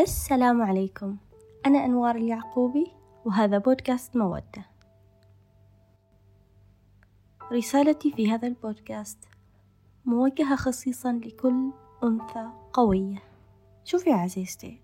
[0.00, 1.16] السلام عليكم.
[1.66, 2.92] أنا أنوار اليعقوبي
[3.24, 4.66] وهذا بودكاست مودة.
[7.52, 9.18] رسالتي في هذا البودكاست
[10.04, 11.70] موجهة خصيصا لكل
[12.04, 13.22] أنثى قوية.
[13.84, 14.80] شوفي يا عزيزتي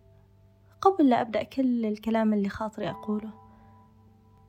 [0.81, 3.33] قبل لا أبدأ كل الكلام اللي خاطري أقوله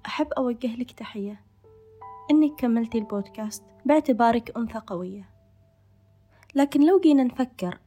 [0.06, 1.42] أحب أوجه لك تحية.
[2.32, 5.30] إنك كملتي البودكاست باعتبارك أنثى قوية.
[6.56, 7.80] لكن لو جينا نفكر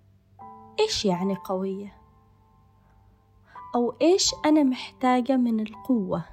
[0.81, 2.00] إيش يعني قوية؟
[3.75, 6.25] أو إيش أنا محتاجة من القوة؟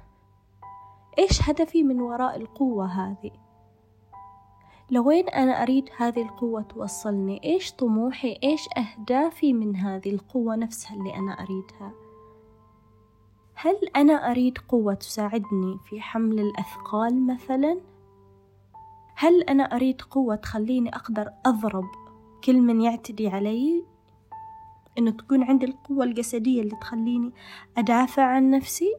[1.18, 3.30] إيش هدفي من وراء القوة هذه؟
[4.90, 11.14] لوين أنا أريد هذه القوة توصلني؟ إيش طموحي؟ إيش أهدافي من هذه القوة نفسها اللي
[11.14, 11.92] أنا أريدها؟
[13.54, 17.80] هل أنا أريد قوة تساعدني في حمل الأثقال مثلا؟
[19.14, 21.88] هل أنا أريد قوة تخليني أقدر أضرب
[22.44, 23.84] كل من يعتدي علي
[24.98, 27.32] إنه تكون عندي القوة الجسدية اللي تخليني
[27.78, 28.94] أدافع عن نفسي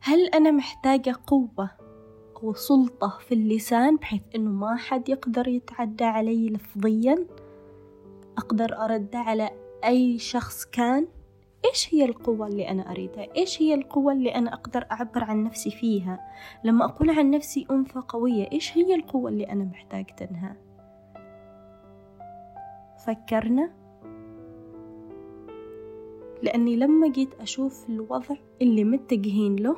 [0.00, 1.70] هل أنا محتاجة قوة
[2.42, 7.26] وسلطة في اللسان بحيث إنه ما حد يقدر يتعدى علي لفظيا
[8.38, 9.50] أقدر أرد على
[9.84, 11.06] أي شخص كان
[11.64, 15.70] إيش هي القوة اللي أنا أريدها؟ إيش هي القوة اللي أنا أقدر أعبر عن نفسي
[15.70, 16.20] فيها؟
[16.64, 20.56] لما أقول عن نفسي أنثى قوية إيش هي القوة اللي أنا محتاجتها؟
[23.06, 23.79] فكرنا؟
[26.42, 29.76] لأني لما جيت أشوف الوضع اللي متجهين له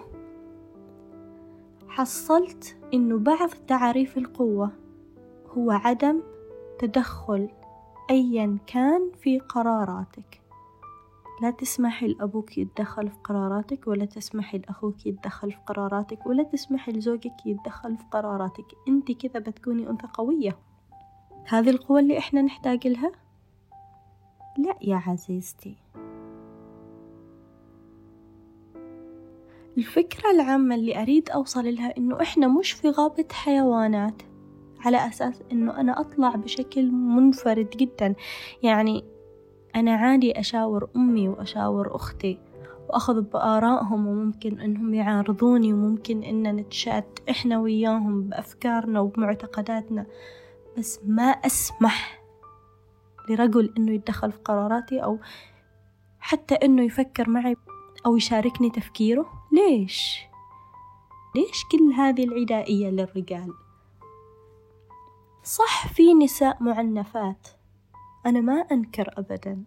[1.88, 4.70] حصلت إنه بعض تعريف القوة
[5.56, 6.22] هو عدم
[6.78, 7.48] تدخل
[8.10, 10.42] أيا كان في قراراتك.
[11.42, 17.47] لا تسمحي لأبوك يتدخل في قراراتك ولا تسمحي لأخوك يتدخل في قراراتك ولا تسمحي لزوجك
[17.47, 18.64] يتدخل في قراراتك.
[18.88, 20.58] أنت كذا بتكوني أنثى قوية.
[21.48, 23.12] هذه القوة اللي إحنا نحتاج لها؟
[24.58, 25.76] لا يا عزيزتي.
[29.83, 34.22] الفكرة العامة اللي أريد أوصل لها إنه إحنا مش في غابة حيوانات
[34.81, 38.15] على أساس إنه أنا أطلع بشكل منفرد جدا.
[38.62, 39.04] يعني
[39.76, 42.38] أنا عادي أشاور أمي وأشاور أختي
[42.88, 50.06] وأخذ بآرائهم وممكن إنهم يعارضوني وممكن إن نتشات إحنا وياهم بأفكارنا وبمعتقداتنا.
[50.78, 52.22] بس ما أسمح
[53.28, 55.19] لرجل إنه يتدخل في قراراتي أو
[56.19, 57.56] حتى إنه يفكر معي.
[58.06, 60.20] أو يشاركني تفكيره؟ ليش؟
[61.34, 63.54] ليش كل هذه العدائية للرجال؟
[65.44, 67.48] صح في نساء معنفات.
[68.26, 69.64] أنا ما أنكر أبدا.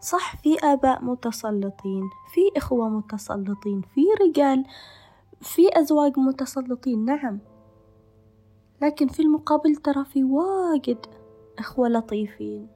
[0.00, 4.64] صح في آباء متسلطين في إخوة متسلطين في رجال
[5.40, 7.38] في أزواج متسلطين نعم.
[8.82, 11.06] لكن في المقابل ترى في واجد
[11.58, 12.68] إخوة لطيفين.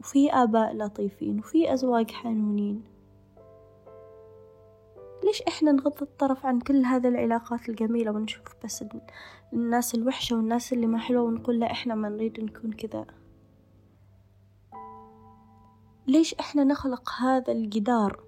[0.00, 2.84] وفي آباء لطيفين وفي أزواج حنونين.
[5.24, 8.84] ليش إحنا نغض الطرف عن كل هذه العلاقات الجميلة ونشوف بس
[9.52, 13.06] الناس الوحشة والناس اللي ما حلوة ونقول لا إحنا ما نريد نكون كذا؟
[16.06, 18.20] ليش إحنا نخلق هذا الجدار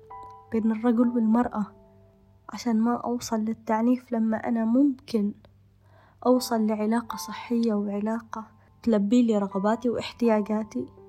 [0.53, 1.66] بين الرجل والمرأة
[2.53, 5.34] عشان ما أوصل للتعنيف لما أنا ممكن
[6.27, 8.47] أوصل لعلاقة صحية وعلاقة
[8.83, 11.01] تلبي لي رغباتي واحتياجاتي؟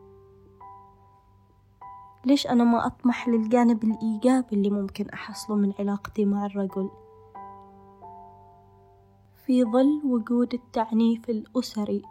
[2.25, 6.89] ليش أنا ما أطمح للجانب الإيجابي اللي ممكن أحصله من علاقتي مع الرجل؟
[9.45, 12.03] في ظل وجود التعنيف الأسري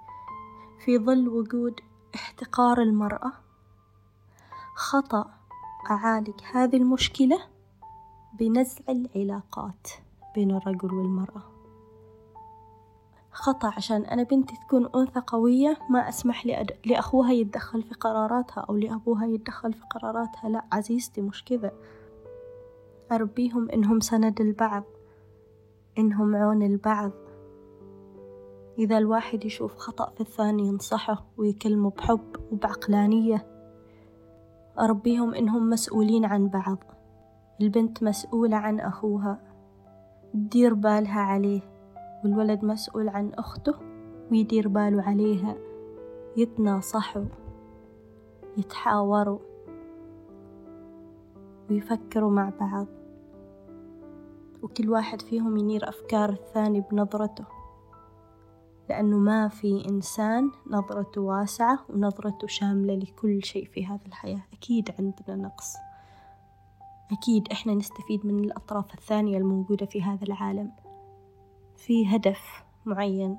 [0.85, 1.81] في ظل وجود
[2.15, 3.33] احتقار المرأة
[4.75, 5.31] خطأ
[5.91, 7.39] أعالج هذه المشكلة
[8.39, 9.89] بنزع العلاقات
[10.35, 11.43] بين الرجل والمرأة.
[13.43, 16.71] خطأ عشان أنا بنتي تكون أنثى قوية ما أسمح لأد...
[16.87, 20.49] لأخوها يتدخل في قراراتها أو لأبوها يتدخل في قراراتها.
[20.49, 21.73] لا عزيزتي مش كذا.
[23.13, 24.85] أربيهم إنهم سند البعض
[25.99, 27.11] إنهم عون البعض.
[28.79, 33.47] إذا الواحد يشوف خطأ في الثاني ينصحه ويكلمه بحب وبعقلانية.
[34.79, 36.79] أربيهم إنهم مسؤولين عن بعض
[37.61, 39.41] البنت مسؤولة عن أخوها.
[40.33, 41.72] تدير بالها عليه.
[42.25, 43.75] والولد مسؤول عن أخته
[44.31, 45.57] ويدير باله عليها
[46.37, 47.25] يتناصحوا
[48.57, 49.39] يتحاوروا
[51.71, 52.87] ويفكروا مع بعض.
[54.63, 57.45] وكل واحد فيهم ينير أفكار الثاني بنظرته
[58.89, 64.43] لأنه ما في إنسان نظرته واسعة ونظرته شاملة لكل شيء في هذه الحياة.
[64.53, 65.77] أكيد عندنا نقص.
[67.13, 70.73] أكيد إحنا نستفيد من الأطراف الثانية الموجودة في هذا العالم.
[71.87, 73.39] في هدف معين.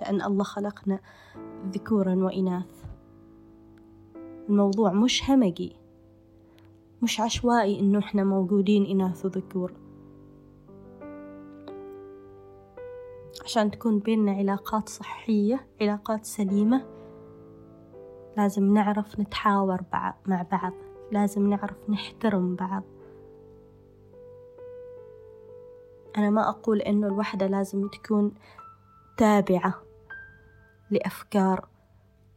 [0.00, 1.00] لأن الله خلقنا
[1.66, 2.84] ذكورا وإناث.
[4.48, 5.76] الموضوع مش همجي.
[7.02, 9.72] مش عشوائي إنه إحنا موجودين إناث وذكور.
[13.44, 16.86] عشان تكون بيننا علاقات صحية علاقات سليمة
[18.36, 19.80] لازم نعرف نتحاور
[20.26, 20.72] مع بعض.
[21.12, 22.82] لازم نعرف نحترم بعض.
[26.18, 28.34] أنا ما أقول إنه الوحدة لازم تكون
[29.16, 29.74] تابعة
[30.90, 31.68] لأفكار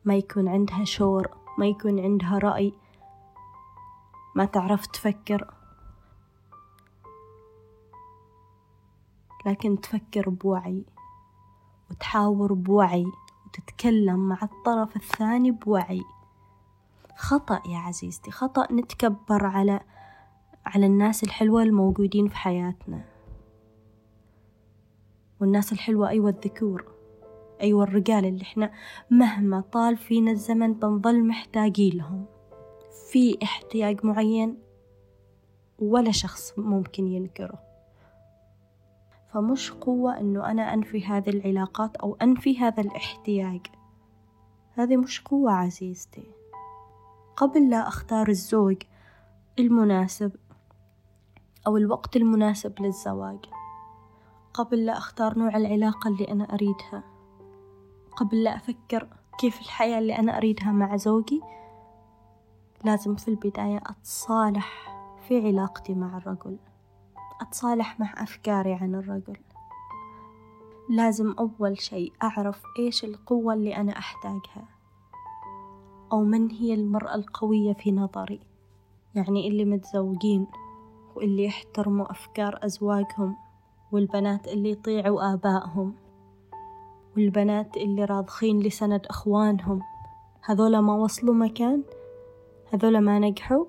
[0.06, 2.74] ما يكون عندها شعور ما يكون عندها رأي
[4.36, 5.54] ما تعرف تفكر.
[9.46, 10.86] لكن تفكر بوعي
[11.92, 13.06] وتحاور بوعي
[13.46, 16.04] وتتكلم مع الطرف الثاني بوعي.
[17.18, 19.80] خطأ يا عزيزتي خطأ نتكبر على
[20.66, 23.11] على الناس الحلوة الموجودين في حياتنا.
[25.42, 26.86] والناس الحلوة أيوة الذكور
[27.62, 28.72] أيوة الرجال اللي إحنا
[29.10, 32.26] مهما طال فينا الزمن بنظل محتاجين لهم.
[33.12, 34.58] في احتياج معين
[35.80, 37.60] ولا شخص ممكن ينكره.
[39.34, 43.62] فمش قوة إنه أنا أنفي هذه العلاقات أو أنفي هذا الاحتياج.
[44.74, 46.24] هذه مش قوة عزيزتي.
[47.36, 48.78] قبل لا أختار الزوج
[49.60, 50.32] المناسب
[51.68, 53.40] أو الوقت المناسب للزواج
[54.54, 57.04] قبل لا أختار نوع العلاقة اللي أنا أريدها.
[58.16, 59.08] قبل لا أفكر
[59.40, 61.42] كيف الحياة اللي أنا أريدها مع زوجي
[62.84, 64.96] لازم في البداية أتصالح
[65.28, 66.58] في علاقتي مع الرجل.
[67.42, 69.38] أتصالح مع أفكاري عن الرجل.
[70.90, 74.68] لازم أول شيء أعرف إيش القوة اللي أنا أحتاجها
[76.12, 78.40] أو من هي المرأة القوية في نظري.
[79.16, 80.48] يعني اللي متزوجين
[81.16, 83.36] واللي يحترموا أفكار أزواجهم.
[83.92, 85.96] والبنات اللي يطيعوا آبائهم
[87.18, 89.82] والبنات اللي راضخين لسند أخوانهم.
[90.46, 91.84] هذولا ما وصلوا مكان
[92.74, 93.66] هذولا ما نجحوا.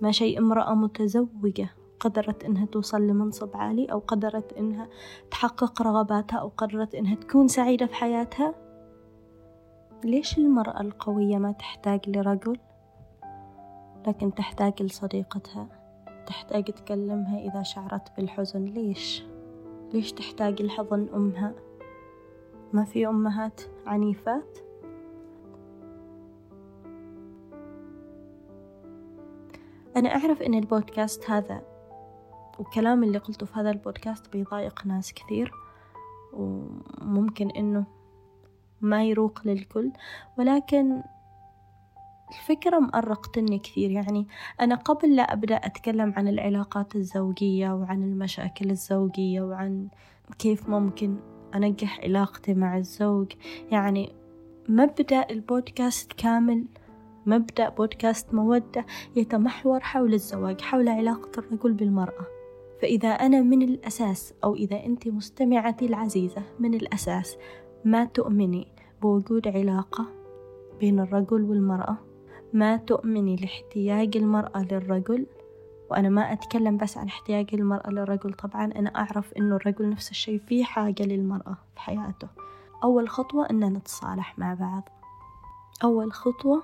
[0.00, 1.68] ما شيء امرأة متزوجة
[2.00, 4.88] قدرت إنها توصل لمنصب عالي أو قدرت إنها
[5.30, 8.54] تحقق رغباتها أو قدرت إنها تكون سعيدة في حياتها.
[10.04, 12.58] ليش المرأة القوية ما تحتاج لرجل؟
[14.06, 15.66] لكن تحتاج لصديقتها
[16.26, 18.64] تحتاج تكلمها إذا شعرت بالحزن.
[18.64, 19.24] ليش؟
[19.94, 21.54] ليش تحتاج لحضن أمها
[22.72, 24.58] ما في أمهات عنيفات؟
[29.96, 31.62] أنا أعرف إن البودكاست هذا
[32.58, 35.52] والكلام اللي قلته في هذا البودكاست بيضايق ناس كثير
[36.32, 37.84] وممكن إنه
[38.80, 39.92] ما يروق للكل
[40.38, 41.02] ولكن
[42.30, 43.90] الفكرة مأرقتني كثير.
[43.90, 44.26] يعني
[44.60, 49.88] أنا قبل لا أبدأ أتكلم عن العلاقات الزوجية وعن المشاكل الزوجية وعن
[50.38, 51.16] كيف ممكن
[51.54, 53.32] أنجح علاقتي مع الزوج
[53.70, 54.12] يعني
[54.68, 56.64] مبدأ البودكاست كامل
[57.26, 58.86] مبدأ بودكاست مودة
[59.16, 62.26] يتمحور حول الزواج حول علاقة الرجل بالمرأة.
[62.82, 67.36] فإذا أنا من الأساس أو إذا أنت مستمعتي العزيزة من الأساس
[67.84, 68.68] ما تؤمني
[69.02, 70.06] بوجود علاقة
[70.80, 71.98] بين الرجل والمرأة؟
[72.54, 75.26] ما تؤمني لاحتياج المرأة للرجل؟
[75.90, 80.38] وأنا ما أتكلم بس عن احتياج المرأة للرجل طبعا أنا أعرف إنه الرجل نفس الشيء
[80.38, 82.28] في حاجة للمرأة في حياته.
[82.84, 84.88] أول خطوة إن نتصالح مع بعض.
[85.84, 86.62] أول خطوة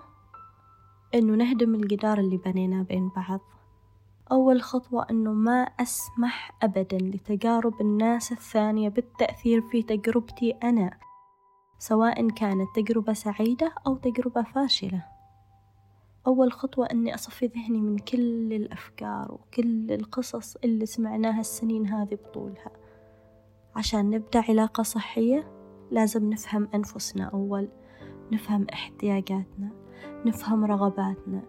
[1.14, 3.40] إنه نهدم الجدار اللي بنيناه بين بعض.
[4.32, 10.90] أول خطوة إنه ما أسمح أبدا لتجارب الناس الثانية بالتأثير في تجربتي أنا
[11.78, 15.19] سواء كانت تجربة سعيدة أو تجربة فاشلة.
[16.26, 22.70] أول خطوة أني أصفي ذهني من كل الأفكار وكل القصص اللي سمعناها السنين هذه بطولها.
[23.76, 25.52] عشان نبدأ علاقة صحية
[25.90, 27.68] لازم نفهم أنفسنا أول
[28.32, 29.70] نفهم احتياجاتنا
[30.26, 31.42] نفهم رغباتنا.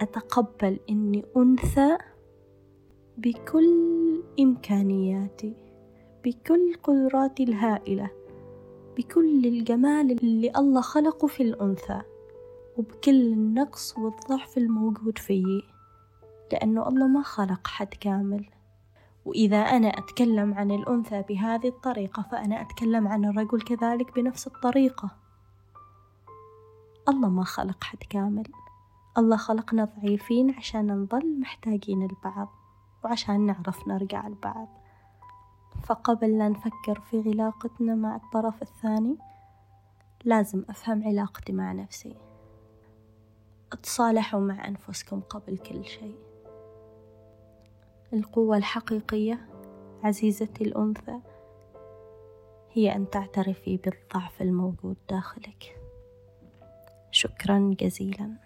[0.00, 1.98] أتقبل إني أنثى
[3.18, 5.56] بكل إمكانياتي
[6.24, 8.10] بكل قدراتي الهائلة
[8.96, 12.02] بكل الجمال اللي الله خلقه في الأنثى.
[12.76, 15.62] وبكل النقص والضعف الموجود فيي
[16.52, 18.50] لأنه الله ما خلق حد كامل.
[19.24, 25.10] وإذا أنا أتكلم عن الأنثى بهذه الطريقة فأنا أتكلم عن الرجل كذلك بنفس الطريقة.
[27.08, 28.52] الله ما خلق حد كامل.
[29.18, 32.48] الله خلقنا ضعيفين عشان نظل محتاجين البعض
[33.04, 34.68] وعشان نعرف نرجع البعض.
[35.82, 39.16] فقبل لا نفكر في علاقتنا مع الطرف الثاني
[40.24, 42.33] لازم أفهم علاقتي مع نفسي.
[43.74, 46.16] تصالحوا مع أنفسكم قبل كل شيء.
[48.12, 49.48] القوة الحقيقية
[50.02, 51.20] عزيزتي الأنثى
[52.72, 55.80] هي أن تعترفي بالضعف الموجود داخلك.
[57.10, 58.36] شكرا جزيلا.